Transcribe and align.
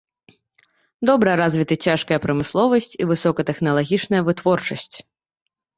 Добра 1.09 1.31
развіты 1.41 1.75
цяжкая 1.89 2.19
прамысловасць 2.25 2.91
і 3.01 3.09
высокатэхналагічная 3.13 4.21
вытворчасць. 4.33 4.95